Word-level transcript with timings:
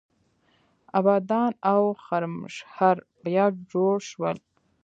ابادان 0.99 1.51
او 1.71 1.81
خرمشهر 2.05 2.95
بیا 3.23 3.45
جوړ 3.71 3.95
شول. 4.09 4.37